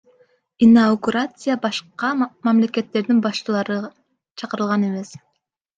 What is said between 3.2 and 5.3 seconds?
башчылары чакырылган эмес.